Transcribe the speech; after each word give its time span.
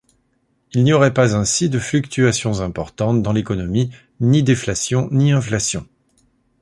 Il 0.71 0.83
n'y 0.83 0.93
aurait 0.93 1.13
pas 1.13 1.35
ainsi 1.35 1.69
de 1.69 1.77
fluctuations 1.77 2.61
importantes 2.61 3.21
dans 3.21 3.33
l'économie, 3.33 3.91
ni 4.19 4.41
déflation 4.41 5.07
ni 5.11 5.31
inflation. 5.31 5.85